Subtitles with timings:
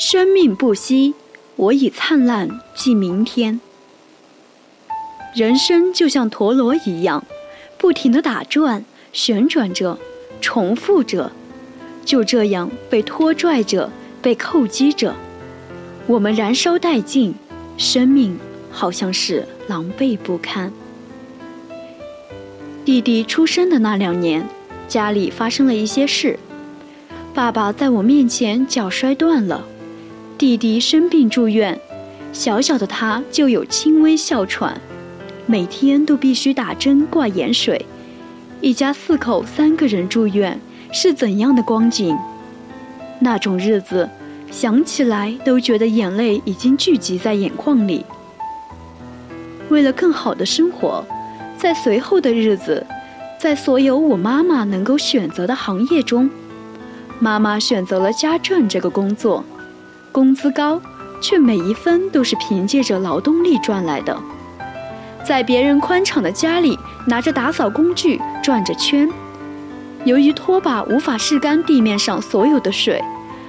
[0.00, 1.12] 生命不息，
[1.56, 3.60] 我以灿烂寄明天。
[5.34, 7.24] 人生就像陀螺一样，
[7.76, 9.98] 不停的打转、旋转着、
[10.40, 11.32] 重复着，
[12.04, 13.90] 就这样被拖拽着、
[14.22, 15.12] 被扣击着。
[16.06, 17.34] 我们燃烧殆尽，
[17.76, 18.38] 生命
[18.70, 20.72] 好像是狼狈不堪。
[22.84, 24.48] 弟弟出生的那两年，
[24.86, 26.38] 家里发生了一些事。
[27.34, 29.64] 爸爸在我面前脚摔断了，
[30.38, 31.76] 弟弟生病住院，
[32.32, 34.80] 小小的他就有轻微哮喘，
[35.46, 37.84] 每天都必须打针挂盐水。
[38.60, 40.60] 一家四口三个人住院
[40.92, 42.16] 是怎样的光景？
[43.18, 44.08] 那种日子，
[44.48, 48.06] 想起来都觉得眼泪已经聚集在眼眶里。
[49.68, 51.04] 为了更好的生活。
[51.56, 52.86] 在随后的日子，
[53.36, 56.30] 在所有我妈妈能够选择的行业中，
[57.18, 59.44] 妈妈选择了家政这个工作，
[60.18, 60.82] 工资高，
[61.20, 64.20] 却每一分都是凭借着劳动力赚来的。
[65.24, 69.08] 在别人宽敞的家里，拿着打扫工具转着圈，
[70.04, 73.00] 由于拖把无法拭干地面上所有的水，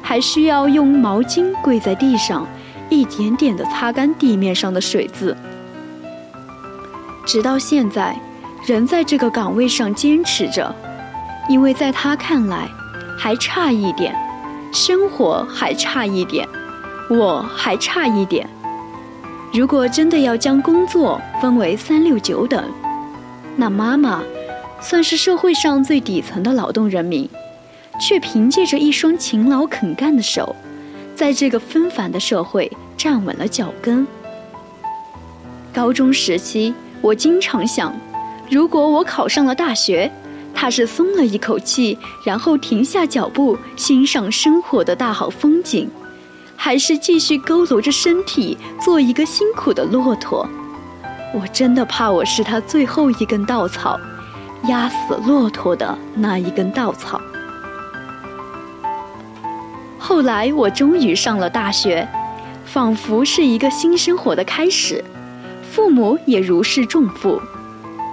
[0.00, 2.46] 还需要用毛巾跪在地上，
[2.88, 5.36] 一点点地擦干地面上的水渍。
[7.26, 8.16] 直到现在，
[8.64, 10.72] 仍在这个岗位上坚持着，
[11.48, 12.68] 因为在他看来，
[13.18, 14.14] 还差一点，
[14.72, 16.48] 生活还差一点，
[17.10, 18.48] 我还差一点。
[19.52, 22.64] 如果真的要将工作分为三六九等，
[23.54, 24.22] 那妈妈
[24.80, 27.28] 算是社会上最底层的劳动人民，
[28.00, 30.56] 却凭借着一双勤劳肯干的手，
[31.14, 34.06] 在这个纷繁的社会站稳了脚跟。
[35.72, 36.74] 高中时期。
[37.02, 37.92] 我经常想，
[38.48, 40.08] 如果我考上了大学，
[40.54, 45.90] 他是松了一口气，然后停下脚步欣赏生活的大好风景，
[46.56, 50.48] 还是继续佝偻着身体做一个辛苦的骆驼？
[51.34, 53.98] 我真的怕我是他最后一根稻草，
[54.68, 57.20] 压死骆驼的那一根稻草。
[59.98, 62.06] 后来我终于上了大学，
[62.66, 65.02] 仿佛是一个新生活的开始。
[65.70, 67.40] 父母也如释重负，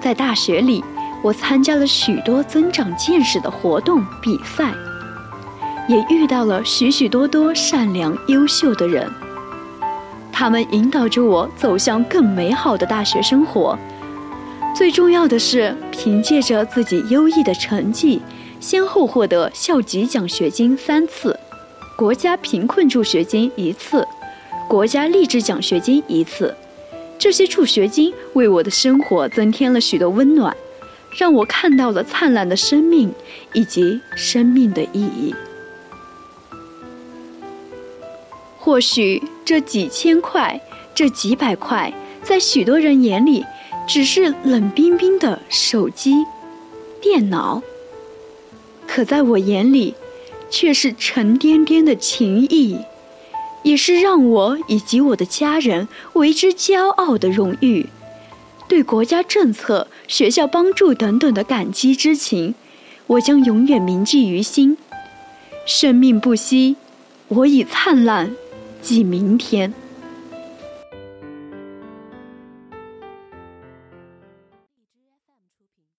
[0.00, 0.84] 在大学里，
[1.22, 4.72] 我参加了许多增长见识的活动比赛，
[5.88, 9.10] 也遇到了许许多多善良优秀的人，
[10.32, 13.78] 他们引导着我走向更美好的大学生活。
[14.74, 18.22] 最重要的是，凭借着自己优异的成绩，
[18.60, 21.38] 先后获得校级奖学金三次，
[21.96, 24.06] 国家贫困助学金一次，
[24.68, 26.54] 国家励志奖学金一次。
[27.18, 30.56] 这些助学金为我的生活增添了许多温暖，
[31.18, 33.12] 让我看到了灿烂的生命
[33.52, 35.34] 以及生命的意义。
[38.58, 40.60] 或许这几千块、
[40.94, 43.44] 这几百块，在许多人眼里
[43.88, 46.24] 只是冷冰冰的手机、
[47.00, 47.62] 电脑，
[48.86, 49.94] 可在我眼里，
[50.50, 52.78] 却是沉甸甸的情谊。
[53.62, 57.86] 也是让我以及我的家人为之骄傲的荣誉，
[58.70, 62.54] 对国家政策、学校帮助等等的感激之情，
[63.08, 64.78] 我将永远铭记于心。
[65.66, 66.76] 生命不息，
[67.26, 68.30] 我以灿烂，
[68.80, 69.74] 记明天。